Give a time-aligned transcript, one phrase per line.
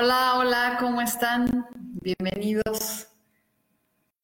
[0.00, 1.66] Hola, hola, ¿cómo están?
[1.74, 3.08] Bienvenidos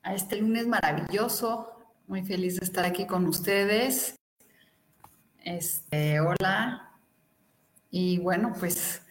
[0.05, 1.69] a este lunes maravilloso.
[2.06, 4.14] Muy feliz de estar aquí con ustedes.
[5.42, 6.92] Este, hola.
[7.91, 9.03] Y bueno, pues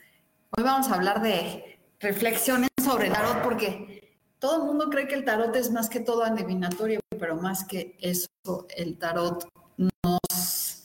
[0.56, 5.26] hoy vamos a hablar de reflexiones sobre tarot porque todo el mundo cree que el
[5.26, 8.30] tarot es más que todo adivinatorio, pero más que eso,
[8.78, 10.84] el tarot nos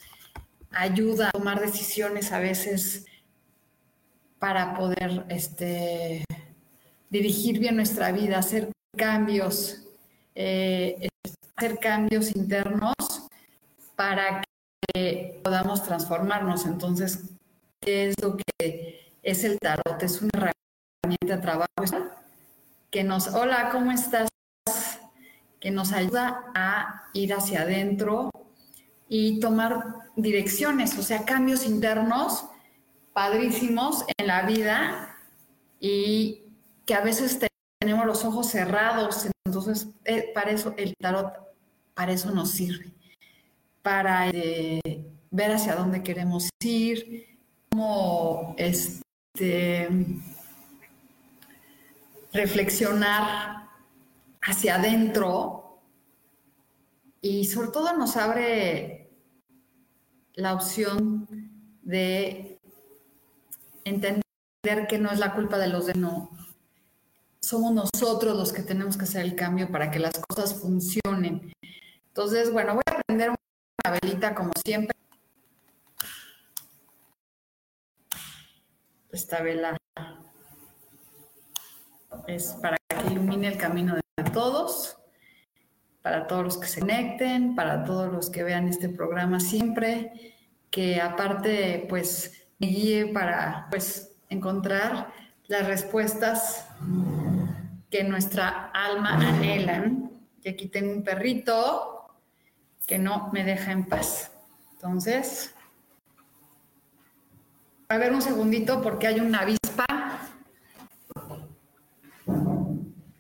[0.72, 3.04] ayuda a tomar decisiones a veces
[4.38, 6.24] para poder este,
[7.10, 9.82] dirigir bien nuestra vida, hacer cambios,
[10.34, 11.08] eh,
[11.56, 12.94] hacer cambios internos
[13.96, 14.42] para
[14.94, 16.66] que podamos transformarnos.
[16.66, 17.24] Entonces,
[17.80, 20.02] ¿qué es lo que es el tarot?
[20.02, 20.52] Es una
[21.02, 21.68] herramienta de trabajo
[22.90, 24.28] que nos, hola, ¿cómo estás?
[25.60, 28.30] Que nos ayuda a ir hacia adentro
[29.08, 29.84] y tomar
[30.16, 32.44] direcciones, o sea, cambios internos
[33.18, 35.16] padrísimos en la vida
[35.80, 36.44] y
[36.86, 37.36] que a veces
[37.80, 39.26] tenemos los ojos cerrados.
[39.44, 41.32] Entonces, eh, para eso el tarot,
[41.94, 42.92] para eso nos sirve,
[43.82, 44.80] para eh,
[45.32, 47.40] ver hacia dónde queremos ir,
[47.72, 49.88] cómo este,
[52.32, 53.68] reflexionar
[54.42, 55.80] hacia adentro
[57.20, 59.10] y sobre todo nos abre
[60.34, 61.26] la opción
[61.82, 62.57] de
[63.88, 64.22] entender
[64.88, 66.30] que no es la culpa de los de no.
[67.40, 71.52] Somos nosotros los que tenemos que hacer el cambio para que las cosas funcionen.
[72.08, 74.96] Entonces, bueno, voy a prender una velita como siempre.
[79.10, 79.76] Esta vela
[82.26, 84.98] es para que ilumine el camino de todos,
[86.02, 90.34] para todos los que se conecten, para todos los que vean este programa siempre,
[90.70, 95.12] que aparte, pues, me guíe para pues encontrar
[95.46, 96.66] las respuestas
[97.90, 100.10] que nuestra alma anhelan.
[100.42, 102.14] Y aquí tengo un perrito
[102.86, 104.30] que no me deja en paz.
[104.72, 105.54] Entonces,
[107.88, 109.86] a ver un segundito porque hay una avispa.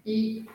[0.04, 0.46] Y,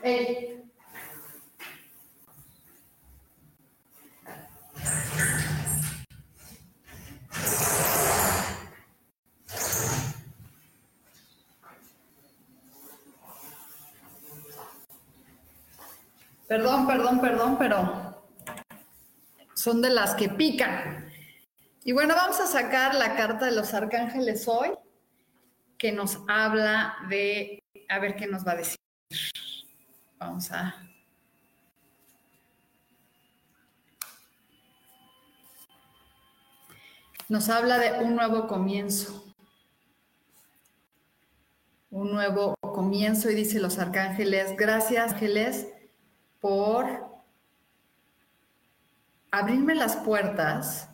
[16.53, 18.27] Perdón, perdón, perdón, pero
[19.55, 21.11] son de las que pican.
[21.83, 24.69] Y bueno, vamos a sacar la carta de los arcángeles hoy,
[25.79, 28.77] que nos habla de, a ver qué nos va a decir.
[30.19, 30.75] Vamos a...
[37.29, 39.25] Nos habla de un nuevo comienzo.
[41.89, 45.72] Un nuevo comienzo y dice los arcángeles, gracias ángeles
[46.43, 47.07] por
[49.31, 50.89] abrirme las puertas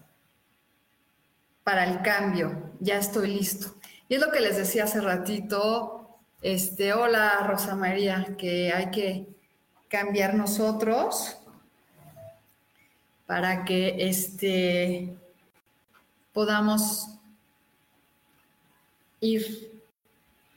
[1.64, 2.72] para el cambio.
[2.80, 3.74] Ya estoy listo.
[4.08, 9.26] Y es lo que les decía hace ratito, este, hola Rosa María, que hay que
[9.88, 11.40] cambiar nosotros
[13.26, 15.18] para que este,
[16.32, 17.18] podamos
[19.20, 19.82] ir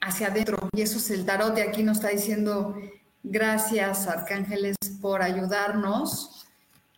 [0.01, 0.69] hacia adentro.
[0.71, 2.75] Y eso es el tarot de aquí nos está diciendo
[3.23, 6.45] Gracias, arcángeles, por ayudarnos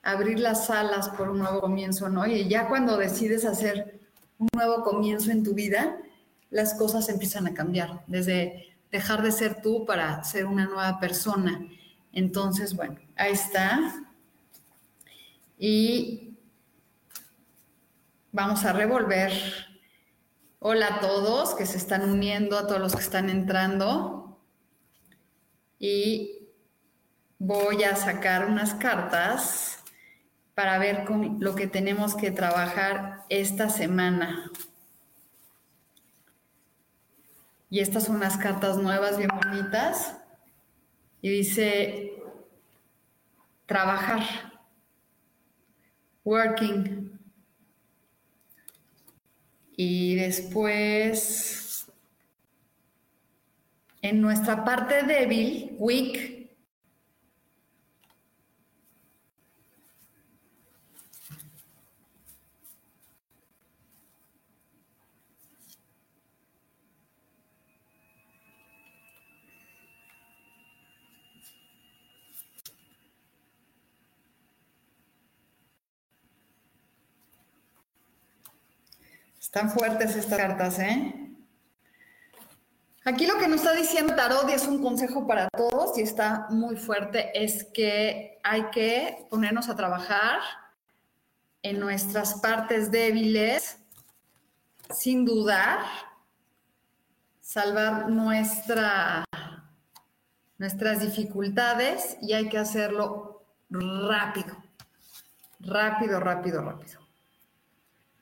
[0.04, 2.26] a abrir las alas por un nuevo comienzo, ¿no?
[2.26, 4.00] Y ya cuando decides hacer
[4.38, 5.98] un nuevo comienzo en tu vida,
[6.50, 11.66] las cosas empiezan a cambiar, desde dejar de ser tú para ser una nueva persona.
[12.12, 14.04] Entonces, bueno, ahí está.
[15.58, 16.38] Y
[18.32, 19.32] vamos a revolver
[20.68, 24.25] Hola a todos que se están uniendo, a todos los que están entrando.
[25.80, 26.48] Y
[27.38, 29.84] voy a sacar unas cartas
[30.54, 34.52] para ver con lo que tenemos que trabajar esta semana.
[37.70, 40.18] Y estas son unas cartas nuevas, bien bonitas.
[41.22, 42.14] Y dice,
[43.66, 44.24] trabajar,
[46.24, 47.16] working,
[49.78, 51.55] y después,
[54.10, 56.36] en nuestra parte débil, weak,
[79.40, 81.25] Están fuertes estas cartas, ¿eh?
[83.08, 86.48] Aquí lo que nos está diciendo Tarot y es un consejo para todos y está
[86.50, 90.40] muy fuerte es que hay que ponernos a trabajar
[91.62, 93.78] en nuestras partes débiles
[94.90, 95.82] sin dudar,
[97.42, 99.24] salvar nuestra,
[100.58, 104.58] nuestras dificultades y hay que hacerlo rápido,
[105.60, 107.00] rápido, rápido, rápido.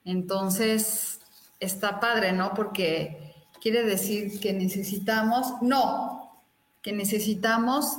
[0.04, 1.20] Entonces,
[1.58, 2.52] está padre, ¿no?
[2.52, 3.23] Porque
[3.64, 6.38] quiere decir que necesitamos, no,
[6.82, 7.98] que necesitamos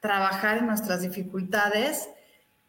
[0.00, 2.08] trabajar en nuestras dificultades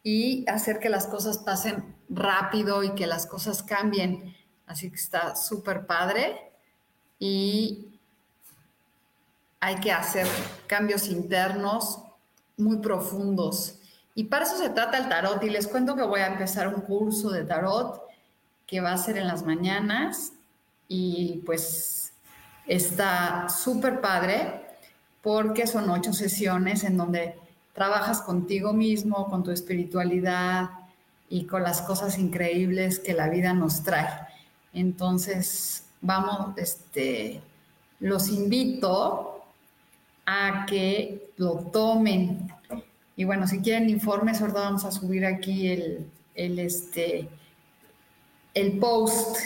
[0.02, 4.36] y hacer que las cosas pasen rápido y que las cosas cambien.
[4.66, 6.52] Así que está súper padre
[7.18, 7.98] y
[9.58, 10.26] hay que hacer
[10.66, 12.02] cambios internos
[12.58, 13.78] muy profundos.
[14.14, 15.42] Y para eso se trata el tarot.
[15.42, 18.02] Y les cuento que voy a empezar un curso de tarot
[18.66, 20.34] que va a ser en las mañanas
[20.88, 22.07] y pues
[22.68, 24.66] está súper padre
[25.22, 27.34] porque son ocho sesiones en donde
[27.72, 30.70] trabajas contigo mismo, con tu espiritualidad
[31.28, 34.08] y con las cosas increíbles que la vida nos trae.
[34.72, 37.40] Entonces, vamos, este,
[38.00, 39.44] los invito
[40.26, 42.52] a que lo tomen.
[43.16, 47.28] Y bueno, si quieren informes, ahora vamos a subir aquí el, el este,
[48.54, 49.38] el post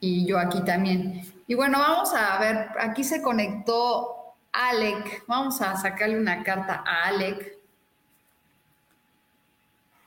[0.00, 1.37] y yo aquí también.
[1.50, 7.06] Y bueno, vamos a ver, aquí se conectó Alec, vamos a sacarle una carta a
[7.06, 7.56] Alec,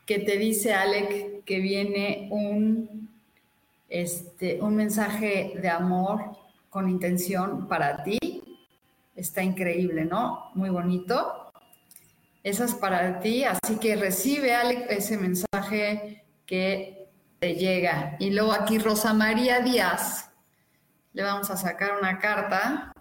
[0.05, 3.09] que te dice Alec que viene un,
[3.89, 6.37] este, un mensaje de amor
[6.69, 8.19] con intención para ti.
[9.15, 10.51] Está increíble, ¿no?
[10.53, 11.51] Muy bonito.
[12.43, 17.07] Esa es para ti, así que recibe, Alec, ese mensaje que
[17.39, 18.15] te llega.
[18.19, 20.30] Y luego aquí Rosa María Díaz,
[21.13, 22.93] le vamos a sacar una carta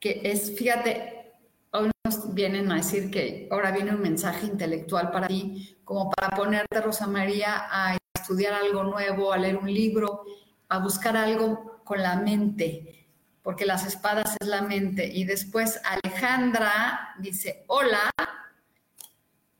[0.00, 1.32] que es, fíjate,
[1.70, 6.34] hoy nos vienen a decir que ahora viene un mensaje intelectual para ti, como para
[6.36, 10.24] ponerte, Rosa María, a estudiar algo nuevo, a leer un libro,
[10.68, 13.06] a buscar algo con la mente,
[13.42, 15.06] porque las espadas es la mente.
[15.06, 18.10] Y después Alejandra dice, hola,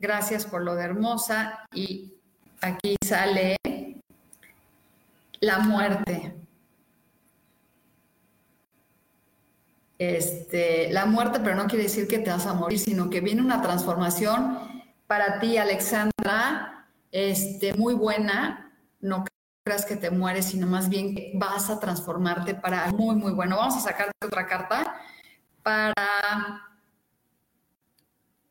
[0.01, 1.67] gracias por lo de hermosa.
[1.73, 2.15] Y
[2.61, 3.57] aquí sale
[5.43, 6.35] la muerte.
[9.99, 13.43] Este, la muerte, pero no quiere decir que te vas a morir, sino que viene
[13.43, 14.59] una transformación
[15.09, 18.73] para ti, Alexandra, este, muy buena.
[19.01, 19.25] No
[19.65, 23.57] creas que te mueres, sino más bien que vas a transformarte para muy, muy bueno.
[23.57, 24.95] Vamos a sacarte otra carta
[25.63, 25.93] para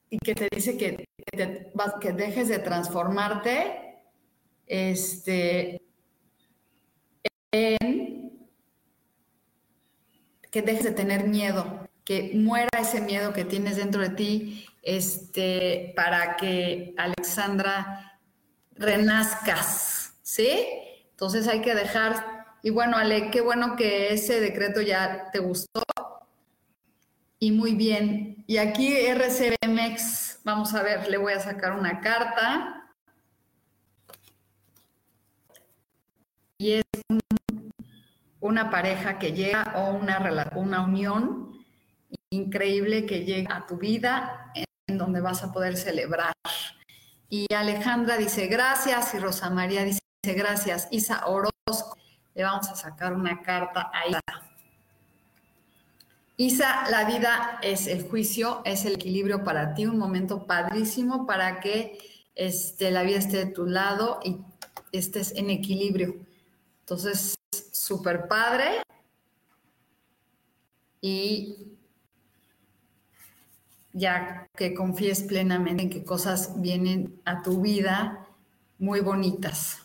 [0.09, 1.05] y que te dice que,
[2.01, 4.03] que dejes de transformarte
[4.67, 5.80] este,
[7.51, 8.47] en
[10.51, 15.93] que dejes de tener miedo, que muera ese miedo que tienes dentro de ti, este,
[15.95, 18.19] para que Alexandra
[18.75, 20.65] renazcas, ¿sí?
[21.11, 25.83] Entonces hay que dejar, y bueno, Ale, qué bueno que ese decreto ya te gustó.
[27.39, 28.43] Y muy bien.
[28.45, 32.81] Y aquí RCBMX, vamos a ver, le voy a sacar una carta.
[36.61, 36.83] y es
[38.69, 41.65] pareja que llega o una, una unión
[42.29, 44.51] increíble que llega a tu vida
[44.87, 46.33] en donde vas a poder celebrar.
[47.29, 50.87] Y Alejandra dice gracias y Rosa María dice gracias.
[50.91, 51.97] Isa Orozco,
[52.35, 54.51] le vamos a sacar una carta a Isa.
[56.37, 61.59] Isa, la vida es el juicio, es el equilibrio para ti, un momento padrísimo para
[61.59, 61.99] que
[62.35, 64.39] este, la vida esté de tu lado y
[64.91, 66.15] estés en equilibrio.
[66.79, 67.35] Entonces,
[67.81, 68.83] súper padre
[71.01, 71.77] y
[73.93, 78.27] ya que confíes plenamente en que cosas vienen a tu vida
[78.77, 79.79] muy bonitas.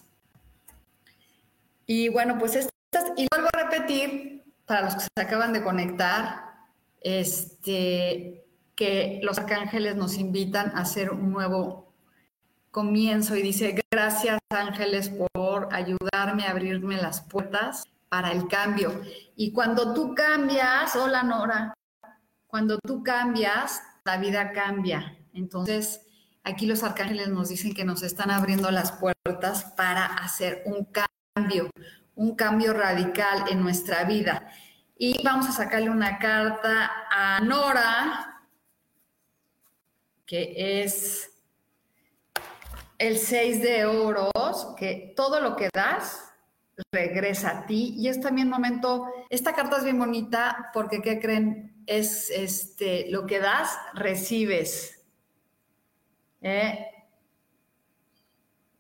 [1.87, 6.69] Y bueno, pues estas, y vuelvo a repetir, para los que se acaban de conectar,
[7.01, 11.86] este, que los arcángeles nos invitan a hacer un nuevo
[12.77, 19.01] comienzo y dice, gracias ángeles por ayudarme a abrirme las puertas para el cambio.
[19.35, 21.73] Y cuando tú cambias, hola Nora,
[22.47, 25.17] cuando tú cambias, la vida cambia.
[25.33, 26.03] Entonces,
[26.45, 30.87] aquí los arcángeles nos dicen que nos están abriendo las puertas para hacer un
[31.35, 31.71] cambio,
[32.15, 34.51] un cambio radical en nuestra vida.
[34.99, 38.45] Y vamos a sacarle una carta a Nora,
[40.27, 41.36] que es
[42.99, 46.27] el 6 de oros, que todo lo que das
[46.93, 47.95] regresa a ti.
[47.97, 51.83] Y es también momento, esta carta es bien bonita porque, ¿qué creen?
[51.87, 55.05] Es este, lo que das, recibes.
[56.43, 56.87] ¿eh?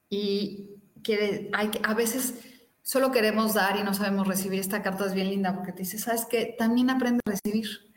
[0.09, 0.71] Y
[1.03, 2.35] quiere, hay, a veces
[2.83, 4.61] solo queremos dar y no sabemos recibir.
[4.61, 6.55] Esta carta es bien linda porque te dice, ¿sabes qué?
[6.59, 7.95] También aprende a recibir.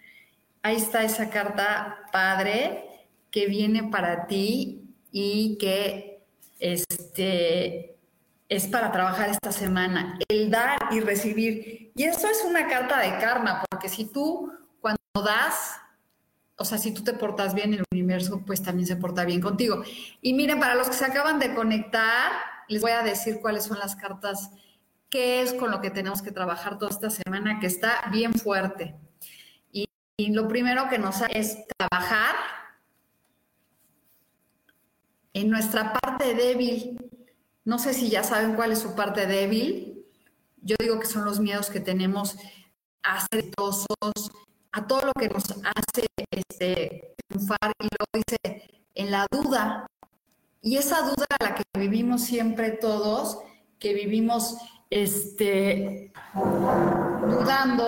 [0.61, 2.85] Ahí está esa carta padre
[3.31, 6.23] que viene para ti y que
[6.59, 7.95] este,
[8.49, 11.91] es para trabajar esta semana, el dar y recibir.
[11.95, 14.51] Y esto es una carta de karma, porque si tú
[14.81, 15.79] cuando das,
[16.57, 19.83] o sea, si tú te portas bien, el universo pues también se porta bien contigo.
[20.21, 22.31] Y miren, para los que se acaban de conectar,
[22.67, 24.51] les voy a decir cuáles son las cartas,
[25.09, 28.95] qué es con lo que tenemos que trabajar toda esta semana, que está bien fuerte.
[29.71, 29.85] Y,
[30.17, 32.35] y lo primero que nos hace es trabajar
[35.39, 36.97] en nuestra parte débil,
[37.63, 40.05] no sé si ya saben cuál es su parte débil.
[40.61, 42.35] Yo digo que son los miedos que tenemos
[43.03, 43.51] a ser
[44.71, 47.71] a todo lo que nos hace este, triunfar.
[47.79, 49.87] Y luego dice, en la duda.
[50.61, 53.39] Y esa duda a la que vivimos siempre todos,
[53.79, 54.57] que vivimos
[54.89, 57.87] este, dudando,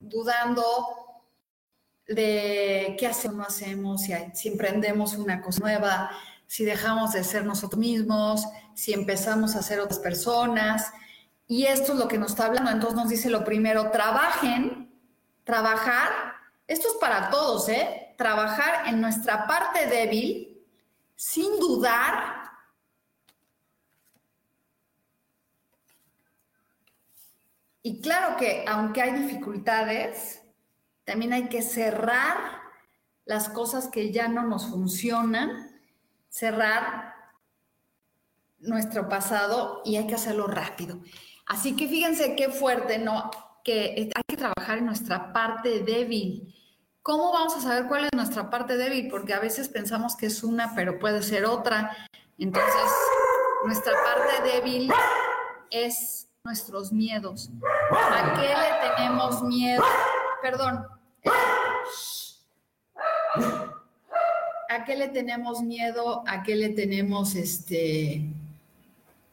[0.00, 1.07] dudando
[2.08, 6.10] de qué hacemos, no hacemos, si, si emprendemos una cosa nueva,
[6.46, 8.42] si dejamos de ser nosotros mismos,
[8.74, 10.90] si empezamos a ser otras personas.
[11.46, 12.70] Y esto es lo que nos está hablando.
[12.70, 14.90] Entonces nos dice lo primero, trabajen,
[15.44, 16.08] trabajar,
[16.66, 18.14] esto es para todos, ¿eh?
[18.16, 20.66] Trabajar en nuestra parte débil
[21.14, 22.38] sin dudar.
[27.82, 30.42] Y claro que aunque hay dificultades,
[31.08, 32.36] también hay que cerrar
[33.24, 35.80] las cosas que ya no nos funcionan
[36.28, 37.14] cerrar
[38.58, 41.00] nuestro pasado y hay que hacerlo rápido.
[41.46, 43.30] Así que fíjense qué fuerte, ¿no?
[43.64, 46.54] Que hay que trabajar en nuestra parte débil.
[47.00, 49.08] ¿Cómo vamos a saber cuál es nuestra parte débil?
[49.08, 51.96] Porque a veces pensamos que es una, pero puede ser otra.
[52.36, 52.92] Entonces,
[53.64, 54.92] nuestra parte débil
[55.70, 57.50] es nuestros miedos.
[57.92, 59.82] ¿A qué le tenemos miedo?
[60.42, 60.97] Perdón.
[64.68, 66.24] ¿A qué le tenemos miedo?
[66.26, 68.24] ¿A qué le tenemos este...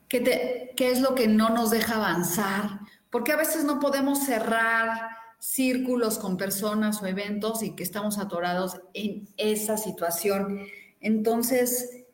[0.07, 2.79] ¿Qué, qué es lo que no nos deja avanzar?
[3.09, 8.81] Porque a veces no podemos cerrar círculos con personas o eventos y que estamos atorados
[8.93, 10.59] en esa situación.
[11.01, 12.05] Entonces,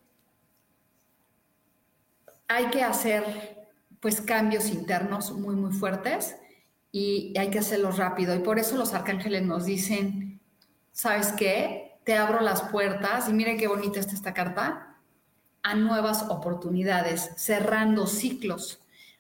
[2.47, 6.35] hay que hacer pues cambios internos muy, muy fuertes
[6.91, 8.35] y hay que hacerlos rápido.
[8.35, 10.39] Y por eso los arcángeles nos dicen,
[10.91, 11.91] ¿sabes qué?
[12.03, 14.97] te abro las puertas, y miren qué bonita está esta carta,
[15.63, 18.79] a nuevas oportunidades, cerrando ciclos.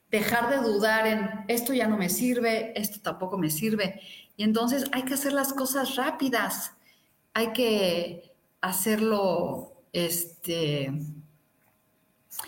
[0.09, 4.01] Dejar de dudar en esto ya no me sirve, esto tampoco me sirve.
[4.35, 6.73] Y entonces hay que hacer las cosas rápidas,
[7.33, 10.91] hay que hacerlo este,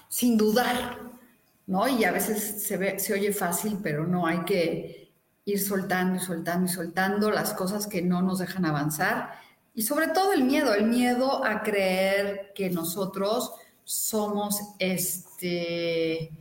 [0.10, 1.00] sin dudar,
[1.68, 1.88] ¿no?
[1.88, 5.03] Y a veces se, ve, se oye fácil, pero no, hay que
[5.46, 9.32] ir soltando y soltando y soltando las cosas que no nos dejan avanzar
[9.76, 16.32] y sobre todo el miedo, el miedo a creer que nosotros somos, este,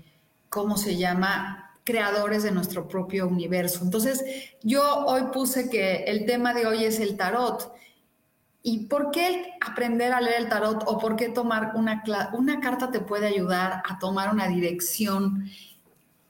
[0.48, 1.68] ¿cómo se llama?
[1.84, 3.80] creadores de nuestro propio universo.
[3.82, 4.22] Entonces,
[4.62, 7.72] yo hoy puse que el tema de hoy es el tarot.
[8.62, 12.04] ¿Y por qué aprender a leer el tarot o por qué tomar una,
[12.34, 15.50] una carta te puede ayudar a tomar una dirección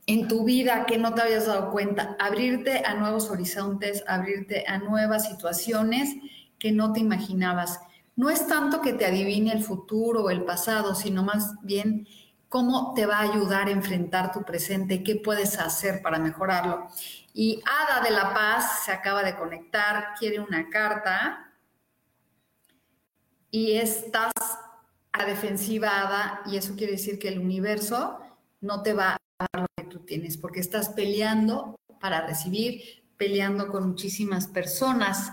[0.06, 2.16] en tu vida que no te habías dado cuenta?
[2.18, 6.14] Abrirte a nuevos horizontes, abrirte a nuevas situaciones
[6.58, 7.80] que no te imaginabas.
[8.14, 12.06] No es tanto que te adivine el futuro o el pasado, sino más bien
[12.48, 16.86] cómo te va a ayudar a enfrentar tu presente, qué puedes hacer para mejorarlo.
[17.32, 21.50] Y Ada de la Paz se acaba de conectar, quiere una carta
[23.50, 24.32] y estás
[25.12, 28.18] a defensiva, Ada, y eso quiere decir que el universo
[28.60, 34.46] no te va a dar tú tienes, porque estás peleando para recibir, peleando con muchísimas
[34.46, 35.30] personas.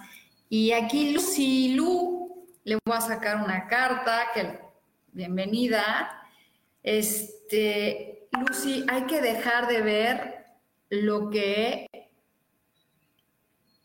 [0.49, 4.59] Y aquí Lucy Lu, le voy a sacar una carta, que
[5.13, 6.21] bienvenida,
[6.83, 10.45] este, Lucy, hay que dejar de ver
[10.89, 11.87] lo que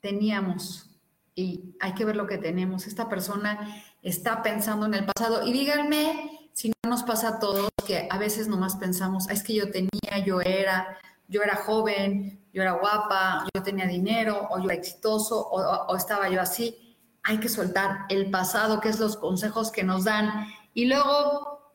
[0.01, 0.91] teníamos
[1.35, 2.87] y hay que ver lo que tenemos.
[2.87, 7.74] Esta persona está pensando en el pasado y díganme si no nos pasa a todos
[7.85, 10.99] que a veces nomás pensamos, es que yo tenía, yo era,
[11.29, 15.97] yo era joven, yo era guapa, yo tenía dinero o yo era exitoso o, o
[15.97, 16.97] estaba yo así.
[17.23, 20.47] Hay que soltar el pasado, que es los consejos que nos dan.
[20.75, 21.73] Y luego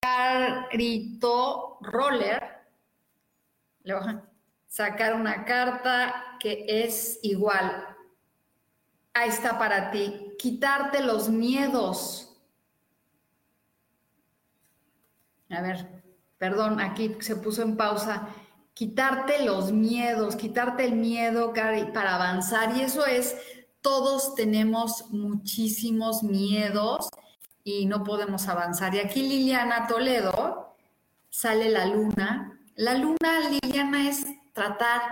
[0.00, 2.42] Carito Roller,
[3.82, 3.94] le
[4.66, 7.86] sacar una carta que es igual.
[9.14, 10.34] Ahí está para ti.
[10.38, 12.29] Quitarte los miedos.
[15.50, 16.02] A ver,
[16.38, 18.28] perdón, aquí se puso en pausa.
[18.74, 22.76] Quitarte los miedos, quitarte el miedo para avanzar.
[22.76, 23.36] Y eso es,
[23.80, 27.08] todos tenemos muchísimos miedos
[27.64, 28.94] y no podemos avanzar.
[28.94, 30.76] Y aquí Liliana Toledo
[31.28, 32.58] sale la luna.
[32.76, 35.02] La luna, Liliana, es tratar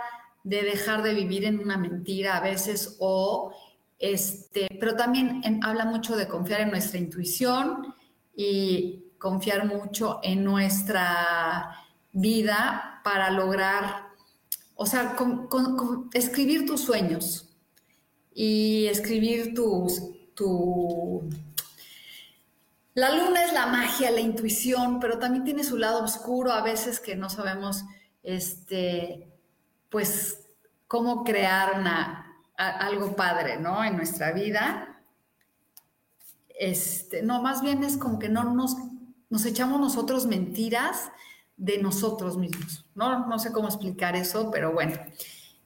[0.45, 3.52] de dejar de vivir en una mentira a veces o
[3.99, 7.95] este, pero también habla mucho de confiar en nuestra intuición
[8.35, 11.76] y confiar mucho en nuestra
[12.12, 14.08] vida para lograr,
[14.75, 15.16] o sea,
[16.12, 17.48] escribir tus sueños
[18.32, 20.02] y escribir tus,
[20.34, 21.28] tu,
[22.98, 26.98] la luna es la magia, la intuición, pero también tiene su lado oscuro a veces
[26.98, 27.84] que no sabemos,
[28.25, 29.32] este,
[29.88, 30.48] pues,
[30.88, 31.80] cómo crear
[32.56, 33.85] algo padre, ¿no?
[33.85, 35.00] En nuestra vida.
[36.48, 38.74] Este, no, más bien es como que no nos,
[39.30, 41.10] nos echamos nosotros mentiras
[41.56, 43.26] de nosotros mismos, ¿no?
[43.26, 44.96] No sé cómo explicar eso, pero bueno.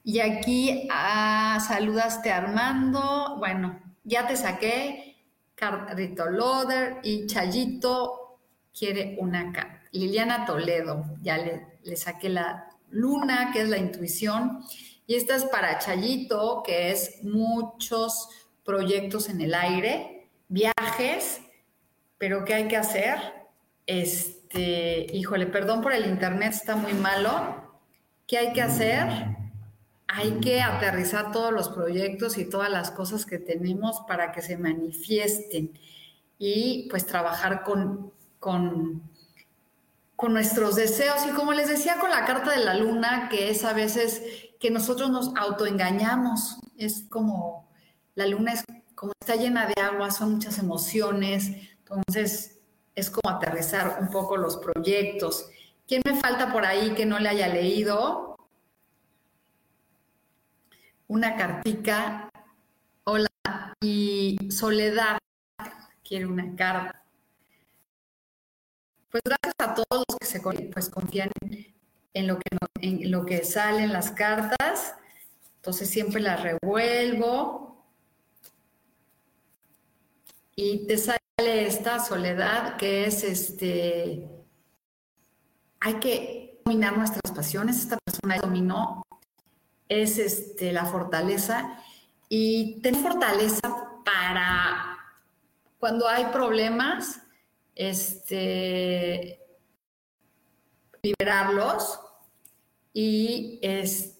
[0.03, 5.15] Y aquí ah, saludaste Armando, bueno, ya te saqué
[5.55, 8.39] Carrito Loder y Chayito
[8.77, 9.81] quiere una carta.
[9.91, 14.63] Liliana Toledo, ya le, saqué la luna, que es la intuición.
[15.05, 18.29] Y esta es para Chayito, que es muchos
[18.65, 21.41] proyectos en el aire, viajes,
[22.17, 23.42] pero ¿qué hay que hacer?
[23.85, 27.73] Este, híjole, perdón por el internet, está muy malo.
[28.27, 29.07] ¿Qué hay que hacer?
[30.15, 34.57] hay que aterrizar todos los proyectos y todas las cosas que tenemos para que se
[34.57, 35.79] manifiesten
[36.37, 39.01] y pues trabajar con, con,
[40.15, 41.25] con nuestros deseos.
[41.27, 44.21] Y como les decía con la carta de la luna, que es a veces
[44.59, 47.67] que nosotros nos autoengañamos, es como
[48.13, 52.52] la luna es como está llena de agua, son muchas emociones, entonces
[52.95, 55.49] es como aterrizar un poco los proyectos.
[55.87, 58.33] ¿Quién me falta por ahí que no le haya leído?
[61.13, 62.29] una cartica.
[63.03, 63.29] Hola,
[63.81, 65.19] y Soledad
[66.03, 67.03] quiere una carta.
[69.09, 71.29] Pues gracias a todos los que se pues, confían
[72.13, 74.95] en lo, que, en lo que salen las cartas.
[75.57, 77.85] Entonces siempre las revuelvo.
[80.55, 84.29] Y te sale esta soledad que es este.
[85.79, 87.77] Hay que dominar nuestras pasiones.
[87.79, 89.03] Esta persona dominó
[89.89, 91.77] es este, la fortaleza
[92.29, 93.59] y tener fortaleza
[94.05, 94.97] para
[95.79, 97.21] cuando hay problemas,
[97.75, 99.39] este,
[101.01, 101.99] liberarlos
[102.93, 104.19] y, es,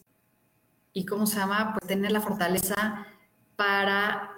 [0.92, 1.74] y ¿cómo se llama?
[1.74, 3.08] Pues tener la fortaleza
[3.56, 4.33] para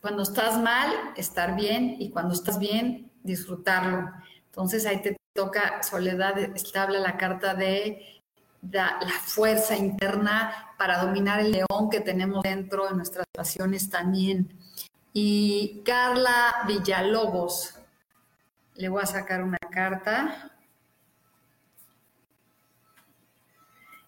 [0.00, 4.10] cuando estás mal, estar bien y cuando estás bien, disfrutarlo.
[4.46, 6.34] Entonces ahí te toca soledad,
[6.76, 8.22] habla la carta de
[8.70, 14.58] la fuerza interna para dominar el león que tenemos dentro de nuestras pasiones también.
[15.12, 17.78] Y Carla Villalobos,
[18.74, 20.50] le voy a sacar una carta.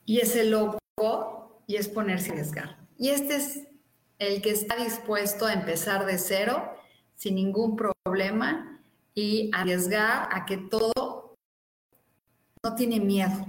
[0.04, 2.76] Y es el loco y es ponerse a arriesgar.
[2.98, 3.68] Y este es
[4.18, 6.72] el que está dispuesto a empezar de cero
[7.14, 8.80] sin ningún problema
[9.14, 11.36] y arriesgar a que todo
[12.62, 13.46] no tiene miedo,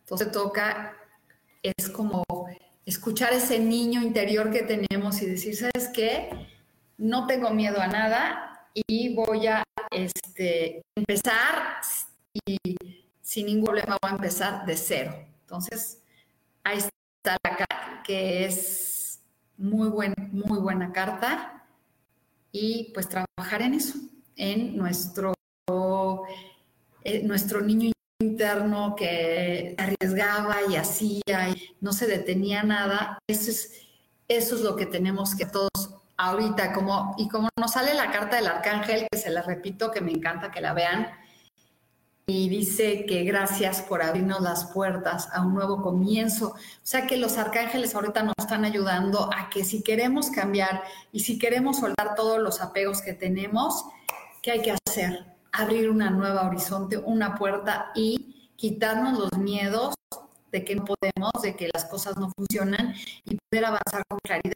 [0.00, 0.96] entonces toca,
[1.62, 2.24] es como
[2.86, 6.30] escuchar ese niño interior que tenemos y decir, ¿sabes qué?
[6.96, 11.80] No tengo miedo a nada y voy a este, empezar
[12.46, 12.56] y
[13.20, 15.14] sin ningún problema voy a empezar de cero.
[15.42, 16.02] Entonces,
[16.64, 18.87] ahí está la que es
[19.58, 21.64] muy, buen, muy buena carta
[22.50, 23.98] y pues trabajar en eso,
[24.36, 25.34] en nuestro,
[27.04, 33.18] eh, nuestro niño interno que arriesgaba y hacía y no se detenía nada.
[33.28, 33.82] Eso es,
[34.28, 35.68] eso es lo que tenemos que todos
[36.16, 40.00] ahorita, como, y como nos sale la carta del arcángel, que se la repito, que
[40.00, 41.08] me encanta que la vean,
[42.30, 46.48] y dice que gracias por abrirnos las puertas a un nuevo comienzo.
[46.48, 51.20] O sea que los arcángeles ahorita nos están ayudando a que si queremos cambiar y
[51.20, 53.86] si queremos soltar todos los apegos que tenemos,
[54.42, 55.24] ¿qué hay que hacer?
[55.52, 59.94] Abrir una nueva horizonte, una puerta y quitarnos los miedos
[60.52, 64.54] de que no podemos, de que las cosas no funcionan y poder avanzar con claridad.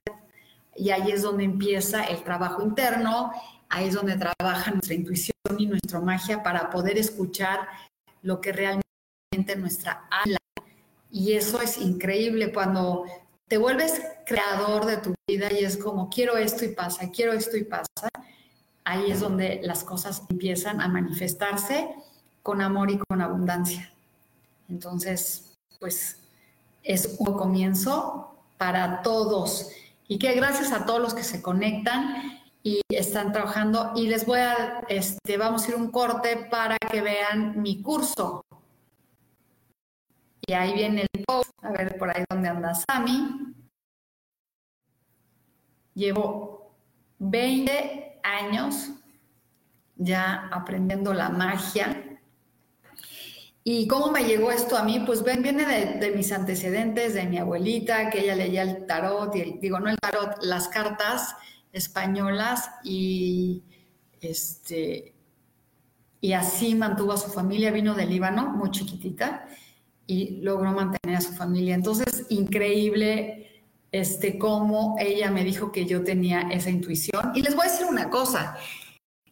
[0.77, 3.33] Y ahí es donde empieza el trabajo interno,
[3.73, 7.67] ahí es donde trabaja nuestra intuición y nuestra magia para poder escuchar
[8.21, 10.37] lo que realmente nuestra habla.
[11.11, 13.07] Y eso es increíble cuando
[13.49, 17.57] te vuelves creador de tu vida y es como quiero esto y pasa, quiero esto
[17.57, 18.09] y pasa.
[18.85, 21.89] Ahí es donde las cosas empiezan a manifestarse
[22.43, 23.91] con amor y con abundancia.
[24.69, 26.19] Entonces, pues
[26.83, 29.71] es un comienzo para todos
[30.09, 34.39] y que gracias a todos los que se conectan y están trabajando y les voy
[34.41, 38.45] a, este, vamos a ir un corte para que vean mi curso.
[40.47, 43.55] Y ahí viene el post, a ver por ahí donde anda Sami.
[45.95, 46.75] Llevo
[47.19, 48.91] 20 años
[49.97, 52.13] ya aprendiendo la magia
[53.65, 55.01] ¿Y cómo me llegó esto a mí?
[55.07, 59.79] Pues viene de, mis antecedentes, de mi abuelita, que ella leía el tarot, y digo,
[59.79, 61.37] no el tarot, las cartas
[61.73, 63.63] españolas y
[64.21, 65.15] este
[66.21, 69.49] y así mantuvo a su familia, vino del Líbano, muy chiquitita,
[70.07, 71.75] y logró mantener a su familia.
[71.75, 77.33] Entonces, increíble este, cómo ella me dijo que yo tenía esa intuición.
[77.35, 78.57] Y les voy a decir una cosa,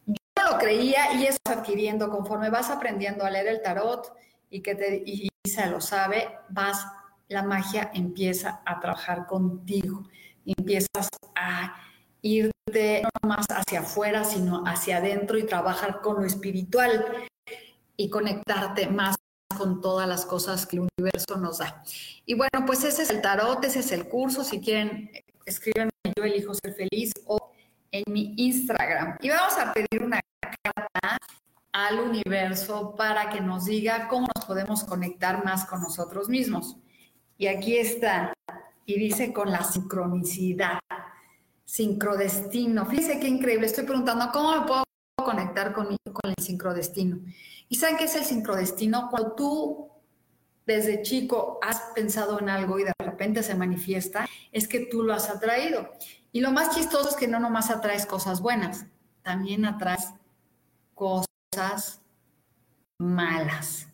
[0.07, 4.13] lo creía y eso adquiriendo conforme vas aprendiendo a leer el tarot
[4.51, 5.31] y que te y
[5.71, 6.87] lo sabe, vas
[7.29, 10.09] la magia empieza a trabajar contigo,
[10.45, 11.75] empiezas a
[12.23, 17.05] irte no más hacia afuera, sino hacia adentro y trabajar con lo espiritual
[17.97, 19.17] y conectarte más
[19.57, 21.83] con todas las cosas que el universo nos da.
[22.25, 24.45] Y bueno, pues ese es el tarot, ese es el curso.
[24.45, 25.11] Si quieren,
[25.45, 27.53] escríbanme yo elijo ser feliz o
[27.93, 29.17] en mi Instagram.
[29.21, 31.19] Y vamos a pedir una carta
[31.73, 36.77] al universo para que nos diga cómo nos podemos conectar más con nosotros mismos.
[37.39, 38.33] Y aquí está,
[38.85, 40.79] y dice con la sincronicidad,
[41.71, 42.85] sincrodestino.
[42.85, 44.83] Fíjense qué increíble, estoy preguntando cómo me puedo
[45.25, 47.21] conectar con, con el sincrodestino.
[47.69, 49.09] ¿Y saben qué es el sincrodestino?
[49.09, 49.89] Cuando tú
[50.67, 55.15] desde chico has pensado en algo y de repente se manifiesta, es que tú lo
[55.15, 55.93] has atraído.
[56.33, 58.87] Y lo más chistoso es que no nomás atraes cosas buenas,
[59.23, 60.13] también atraes
[60.95, 62.01] cosas
[62.99, 63.87] malas.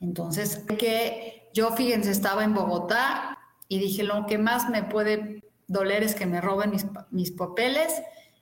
[0.00, 3.38] Entonces, que yo, fíjense, estaba en Bogotá
[3.68, 7.92] y dije, lo que más me puede doler es que me roben mis, mis papeles.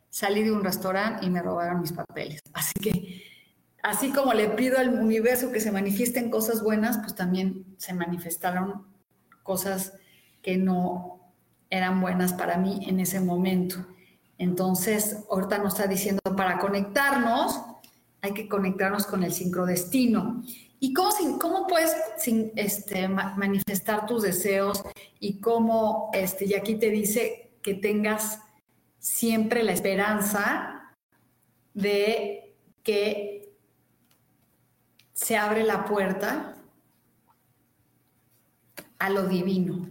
[0.09, 2.41] Salí de un restaurante y me robaron mis papeles.
[2.55, 3.23] Así que,
[3.83, 8.87] así como le pido al universo que se manifiesten cosas buenas, pues también se manifestaron
[9.43, 9.93] cosas
[10.41, 11.21] que no
[11.69, 13.85] eran buenas para mí en ese momento.
[14.39, 17.61] Entonces, ahorita nos está diciendo para conectarnos,
[18.23, 20.43] hay que conectarnos con el sincrodestino.
[20.79, 21.11] ¿Y cómo,
[21.41, 21.95] cómo puedes
[22.57, 24.83] este, manifestar tus deseos?
[25.21, 28.41] Y cómo, este, aquí te dice que tengas
[28.99, 30.95] siempre la esperanza
[31.73, 33.55] de que
[35.13, 36.57] se abre la puerta
[38.99, 39.89] a lo divino.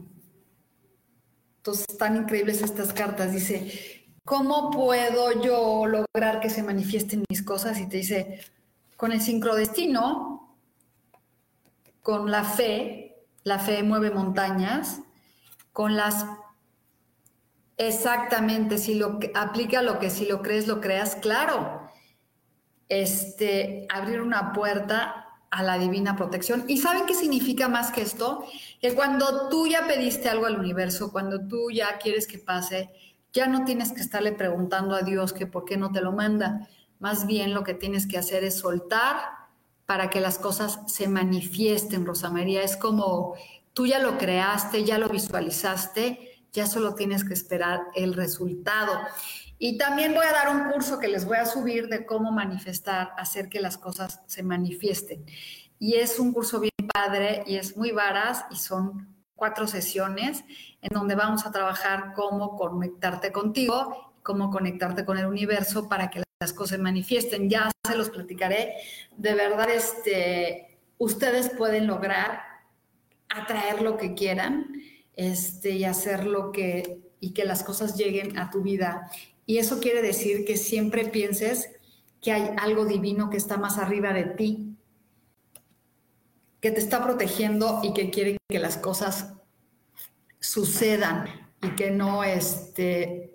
[1.58, 3.32] Entonces, tan increíbles estas cartas.
[3.32, 7.80] Dice, ¿cómo puedo yo lograr que se manifiesten mis cosas?
[7.80, 8.42] Y te dice,
[8.98, 10.45] con el sincrodestino,
[12.06, 15.02] con la fe, la fe mueve montañas,
[15.74, 16.24] con las
[17.78, 21.82] Exactamente, si lo aplica lo que si lo crees, lo creas, claro.
[22.90, 26.66] Este, abrir una puerta a la divina protección.
[26.68, 28.46] ¿Y saben qué significa más que esto?
[28.80, 32.92] Que cuando tú ya pediste algo al universo, cuando tú ya quieres que pase,
[33.34, 36.70] ya no tienes que estarle preguntando a Dios que por qué no te lo manda.
[37.00, 39.45] Más bien lo que tienes que hacer es soltar
[39.86, 42.64] para que las cosas se manifiesten, Rosa María.
[42.64, 43.36] Es como
[43.74, 49.00] tú ya lo creaste, ya lo visualizaste, ya solo tienes que esperar el resultado.
[49.58, 53.12] Y también voy a dar un curso que les voy a subir de cómo manifestar,
[53.18, 55.26] hacer que las cosas se manifiesten.
[55.80, 60.44] Y es un curso bien padre y es muy varas y son cuatro sesiones
[60.82, 66.25] en donde vamos a trabajar cómo conectarte contigo, cómo conectarte con el universo para que
[66.40, 67.50] las cosas se manifiesten.
[67.50, 68.76] Ya se los platicaré.
[69.16, 72.42] De verdad, este, ustedes pueden lograr
[73.30, 74.82] atraer lo que quieran
[75.14, 79.10] este, y hacer lo que y que las cosas lleguen a tu vida.
[79.48, 81.72] Y eso quiere decir que siempre pienses
[82.22, 84.76] que hay algo divino que está más arriba de ti,
[86.60, 89.34] que te está protegiendo y que quiere que las cosas
[90.40, 91.26] sucedan
[91.64, 93.35] y que no este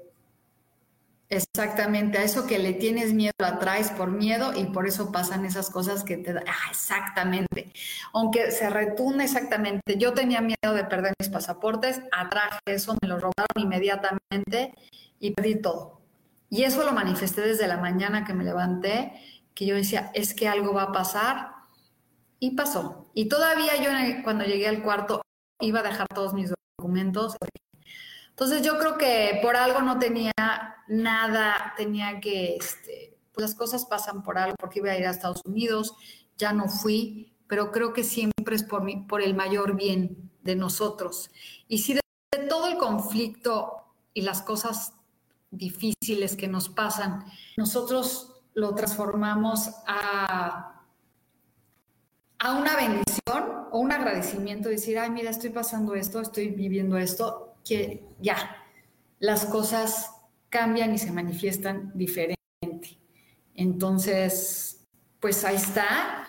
[1.31, 5.71] exactamente a eso que le tienes miedo atraes por miedo y por eso pasan esas
[5.71, 7.73] cosas que te da ah, exactamente.
[8.12, 13.16] Aunque se retunde exactamente yo tenía miedo de perder mis pasaportes atraje eso me lo
[13.16, 14.75] robaron inmediatamente
[15.21, 16.01] y perdí todo.
[16.51, 19.12] Y eso lo manifesté desde la mañana que me levanté
[19.55, 21.53] que yo decía es que algo va a pasar
[22.40, 23.11] y pasó.
[23.14, 23.90] Y todavía yo
[24.25, 25.23] cuando llegué al cuarto
[25.61, 27.37] iba a dejar todos mis documentos.
[28.40, 30.33] Entonces yo creo que por algo no tenía
[30.88, 35.11] nada, tenía que, este, pues las cosas pasan por algo, porque iba a ir a
[35.11, 35.94] Estados Unidos,
[36.38, 40.57] ya no fui, pero creo que siempre es por, mí, por el mayor bien de
[40.57, 41.31] nosotros.
[41.68, 42.00] Y si de,
[42.33, 44.94] de todo el conflicto y las cosas
[45.50, 47.26] difíciles que nos pasan,
[47.59, 50.81] nosotros lo transformamos a
[52.42, 57.50] a una bendición o un agradecimiento, decir, ay, mira, estoy pasando esto, estoy viviendo esto,
[57.64, 58.57] que ya,
[59.18, 60.11] las cosas
[60.49, 62.37] cambian y se manifiestan diferente.
[63.55, 64.87] Entonces,
[65.20, 66.29] pues ahí está.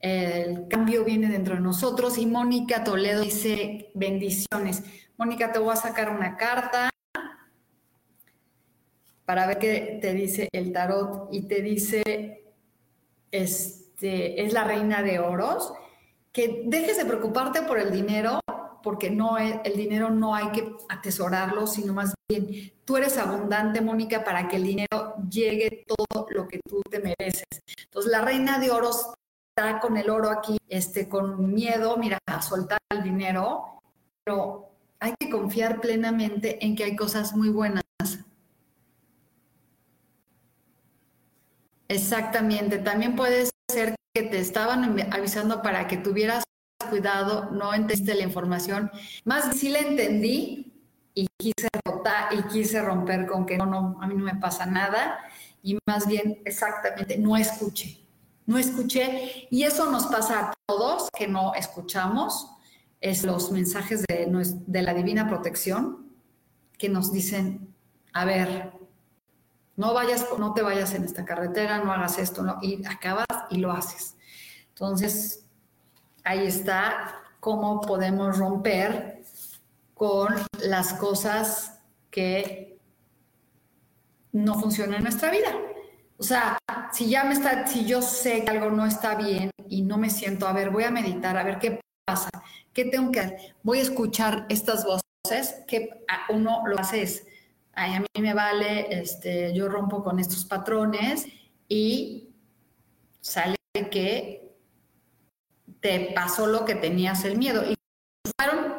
[0.00, 4.82] El cambio viene dentro de nosotros y Mónica Toledo dice bendiciones.
[5.16, 6.90] Mónica, te voy a sacar una carta
[9.24, 12.44] para ver qué te dice el tarot y te dice,
[13.30, 15.72] este, es la reina de oros,
[16.32, 18.40] que dejes de preocuparte por el dinero,
[18.86, 24.22] porque no el dinero no hay que atesorarlo, sino más bien tú eres abundante, Mónica,
[24.22, 27.48] para que el dinero llegue todo lo que tú te mereces.
[27.82, 29.12] Entonces, la reina de oros
[29.50, 33.80] está con el oro aquí, este, con miedo, mira, a soltar el dinero,
[34.22, 34.70] pero
[35.00, 37.82] hay que confiar plenamente en que hay cosas muy buenas.
[41.88, 46.44] Exactamente, también puedes ser que te estaban avisando para que tuvieras
[46.88, 48.90] cuidado, no entendiste la información.
[49.24, 50.72] Más sí la entendí
[51.14, 54.66] y quise rotar y quise romper con que no, no, a mí no me pasa
[54.66, 55.18] nada.
[55.62, 58.00] Y más bien, exactamente, no escuché.
[58.46, 59.48] No escuché.
[59.50, 62.50] Y eso nos pasa a todos que no escuchamos.
[63.00, 64.26] Es los mensajes de,
[64.66, 66.06] de la divina protección
[66.78, 67.74] que nos dicen,
[68.12, 68.72] a ver,
[69.76, 73.58] no vayas, no te vayas en esta carretera, no hagas esto, no, y acabas y
[73.58, 74.16] lo haces.
[74.68, 75.45] Entonces,
[76.26, 79.22] ahí está cómo podemos romper
[79.94, 82.78] con las cosas que
[84.32, 85.56] no funcionan en nuestra vida.
[86.18, 86.58] O sea,
[86.92, 90.10] si ya me está, si yo sé que algo no está bien y no me
[90.10, 92.30] siento, a ver, voy a meditar, a ver qué pasa,
[92.72, 97.26] qué tengo que hacer, voy a escuchar estas voces que uno lo hace es
[97.76, 101.26] a mí me vale, este, yo rompo con estos patrones
[101.68, 102.30] y
[103.20, 103.56] sale
[103.90, 104.45] que
[105.80, 107.62] te pasó lo que tenías el miedo.
[107.68, 107.74] Y
[108.38, 108.74] fueron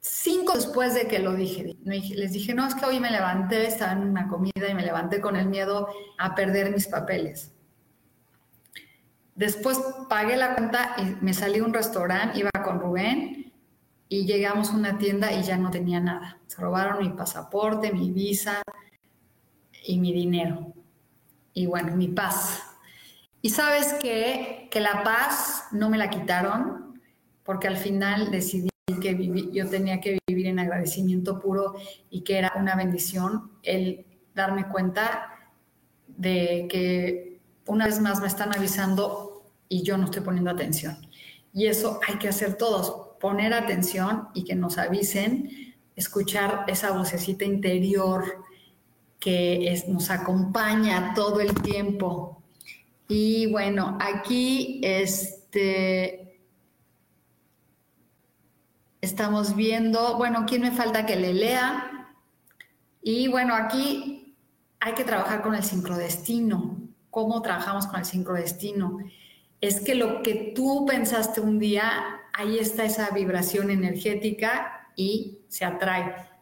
[0.00, 1.76] cinco después de que lo dije.
[1.84, 5.20] Les dije, no, es que hoy me levanté, estaba en una comida y me levanté
[5.20, 7.52] con el miedo a perder mis papeles.
[9.34, 13.52] Después pagué la cuenta y me salí a un restaurante, iba con Rubén
[14.08, 16.38] y llegamos a una tienda y ya no tenía nada.
[16.46, 18.62] Se robaron mi pasaporte, mi visa
[19.84, 20.72] y mi dinero.
[21.52, 22.73] Y bueno, mi paz.
[23.44, 26.98] Y sabes que, que la paz no me la quitaron
[27.42, 28.70] porque al final decidí
[29.02, 31.74] que yo tenía que vivir en agradecimiento puro
[32.08, 35.52] y que era una bendición el darme cuenta
[36.06, 40.96] de que una vez más me están avisando y yo no estoy poniendo atención.
[41.52, 47.44] Y eso hay que hacer todos poner atención y que nos avisen, escuchar esa vocecita
[47.44, 48.42] interior
[49.20, 52.40] que nos acompaña todo el tiempo.
[53.08, 56.40] Y bueno, aquí este,
[59.00, 62.16] estamos viendo, bueno, ¿quién me falta que le lea?
[63.02, 64.36] Y bueno, aquí
[64.80, 66.78] hay que trabajar con el sincrodestino.
[67.10, 68.98] ¿Cómo trabajamos con el sincrodestino?
[69.60, 75.64] Es que lo que tú pensaste un día ahí está esa vibración energética y se
[75.64, 76.33] atrae.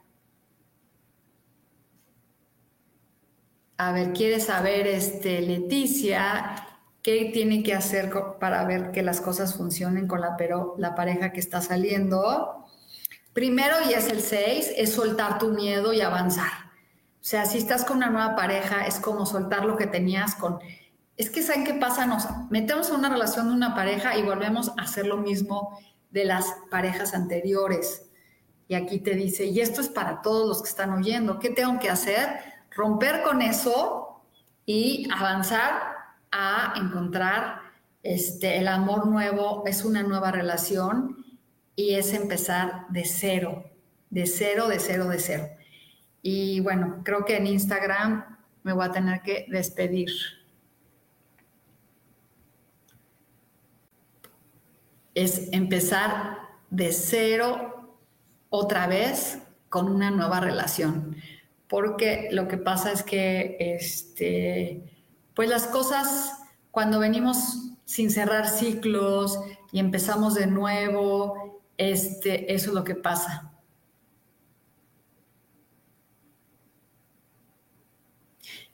[3.84, 6.68] A ver, quiere saber, este, Leticia,
[7.02, 11.32] qué tiene que hacer para ver que las cosas funcionen con la, pero, la pareja
[11.32, 12.64] que está saliendo.
[13.32, 16.52] Primero, y es el 6, es soltar tu miedo y avanzar.
[17.14, 20.60] O sea, si estás con una nueva pareja, es como soltar lo que tenías con...
[21.16, 22.06] Es que, ¿saben qué pasa?
[22.06, 25.76] Nos metemos en una relación de una pareja y volvemos a hacer lo mismo
[26.12, 28.04] de las parejas anteriores.
[28.68, 31.80] Y aquí te dice, y esto es para todos los que están oyendo, ¿qué tengo
[31.80, 32.51] que hacer?
[32.74, 34.22] Romper con eso
[34.64, 35.92] y avanzar
[36.30, 37.60] a encontrar
[38.02, 41.24] este, el amor nuevo, es una nueva relación
[41.76, 43.64] y es empezar de cero,
[44.10, 45.48] de cero, de cero, de cero.
[46.22, 50.10] Y bueno, creo que en Instagram me voy a tener que despedir.
[55.14, 56.38] Es empezar
[56.70, 57.98] de cero
[58.48, 61.16] otra vez con una nueva relación.
[61.72, 64.82] Porque lo que pasa es que este,
[65.34, 66.34] pues las cosas
[66.70, 69.40] cuando venimos sin cerrar ciclos
[69.72, 73.54] y empezamos de nuevo, este, eso es lo que pasa.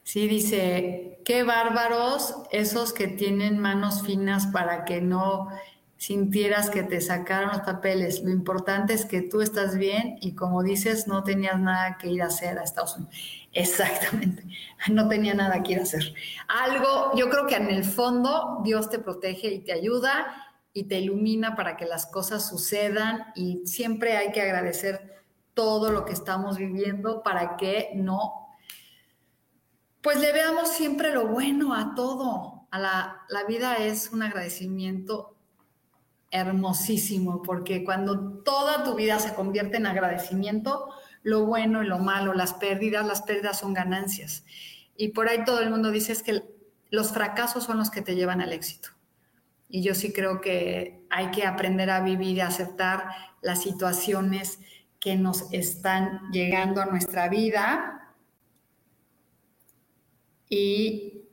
[0.02, 5.50] Sí, dice, qué bárbaros esos que tienen manos finas para que no
[5.98, 8.22] sintieras que te sacaron los papeles.
[8.22, 12.22] Lo importante es que tú estás bien y como dices, no tenías nada que ir
[12.22, 13.14] a hacer a Estados Unidos.
[13.52, 14.44] Exactamente,
[14.90, 16.14] no tenía nada que ir a hacer.
[16.48, 21.00] Algo, yo creo que en el fondo Dios te protege y te ayuda y te
[21.00, 26.56] ilumina para que las cosas sucedan y siempre hay que agradecer todo lo que estamos
[26.58, 28.56] viviendo para que no,
[30.00, 32.68] pues le veamos siempre lo bueno a todo.
[32.70, 35.37] A la, la vida es un agradecimiento
[36.30, 40.88] hermosísimo, porque cuando toda tu vida se convierte en agradecimiento,
[41.22, 44.44] lo bueno y lo malo, las pérdidas, las pérdidas son ganancias.
[44.96, 46.42] Y por ahí todo el mundo dice es que
[46.90, 48.90] los fracasos son los que te llevan al éxito.
[49.68, 53.08] Y yo sí creo que hay que aprender a vivir y a aceptar
[53.42, 54.60] las situaciones
[54.98, 58.14] que nos están llegando a nuestra vida
[60.48, 61.27] y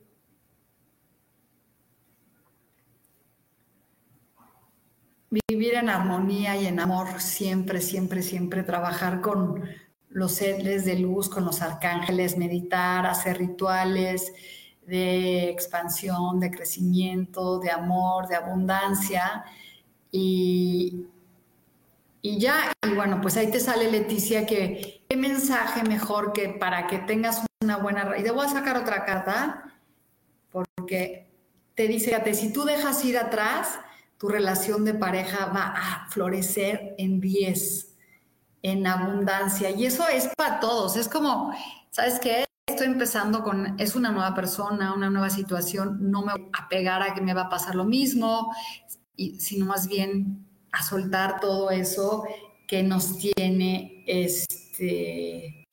[5.30, 9.68] vivir en armonía y en amor siempre, siempre, siempre, trabajar con
[10.08, 14.32] los seres de luz, con los arcángeles, meditar, hacer rituales
[14.86, 19.44] de expansión, de crecimiento, de amor, de abundancia.
[20.10, 21.06] Y,
[22.22, 26.86] y ya, y bueno, pues ahí te sale Leticia que qué mensaje mejor que para
[26.86, 28.16] que tengas una buena...
[28.18, 29.64] Y te voy a sacar otra carta
[30.50, 31.26] porque
[31.74, 33.78] te dice, si tú dejas ir atrás,
[34.18, 37.94] tu relación de pareja va a florecer en 10,
[38.62, 39.70] en abundancia.
[39.70, 40.96] Y eso es para todos.
[40.96, 41.54] Es como,
[41.90, 42.44] ¿sabes qué?
[42.66, 47.02] Estoy empezando con, es una nueva persona, una nueva situación, no me voy a pegar
[47.02, 48.52] a que me va a pasar lo mismo,
[49.14, 52.24] y, sino más bien a soltar todo eso
[52.66, 55.66] que nos tiene este,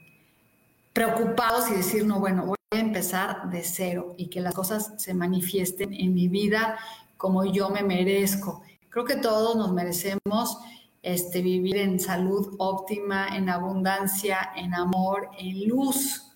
[0.94, 5.14] preocupados y decir, no, bueno, voy a empezar de cero y que las cosas se
[5.14, 6.78] manifiesten en mi vida
[7.24, 8.64] como yo me merezco.
[8.90, 10.58] Creo que todos nos merecemos
[11.02, 16.36] este, vivir en salud óptima, en abundancia, en amor, en luz.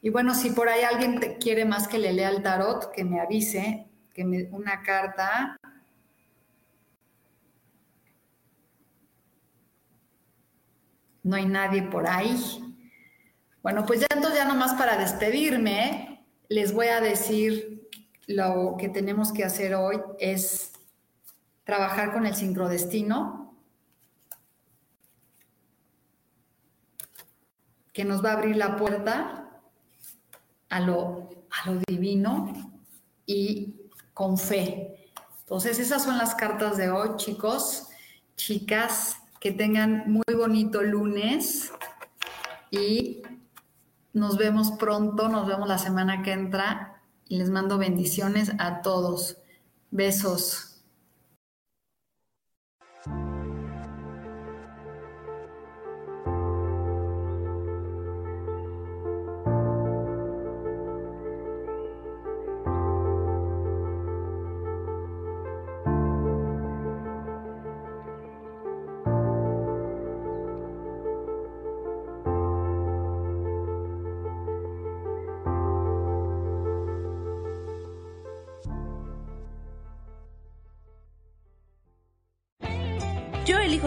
[0.00, 3.04] Y bueno, si por ahí alguien te quiere más que le lea el tarot, que
[3.04, 5.58] me avise, que me una carta.
[11.22, 12.34] No hay nadie por ahí.
[13.62, 17.73] Bueno, pues ya entonces ya nomás para despedirme, les voy a decir
[18.26, 20.72] lo que tenemos que hacer hoy es
[21.64, 23.54] trabajar con el sincrodestino,
[27.92, 29.48] que nos va a abrir la puerta
[30.68, 32.52] a lo, a lo divino
[33.24, 33.76] y
[34.12, 35.12] con fe.
[35.40, 37.88] Entonces, esas son las cartas de hoy, chicos,
[38.36, 41.72] chicas, que tengan muy bonito lunes
[42.70, 43.22] y
[44.12, 46.93] nos vemos pronto, nos vemos la semana que entra
[47.34, 49.36] les mando bendiciones a todos.
[49.90, 50.73] Besos.